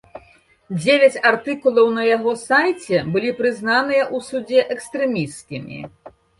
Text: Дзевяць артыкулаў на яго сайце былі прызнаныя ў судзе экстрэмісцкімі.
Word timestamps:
Дзевяць 0.79 1.21
артыкулаў 1.31 1.91
на 1.99 2.07
яго 2.15 2.31
сайце 2.47 3.03
былі 3.17 3.31
прызнаныя 3.43 4.03
ў 4.15 4.33
судзе 4.33 4.59
экстрэмісцкімі. 4.77 5.79